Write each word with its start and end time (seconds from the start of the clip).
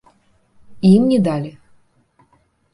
І 0.89 0.91
ім 0.97 1.03
не 1.11 1.19
далі. 1.29 1.53